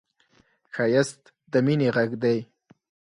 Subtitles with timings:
[0.75, 1.21] ښایست
[1.51, 2.37] د مینې غږ دی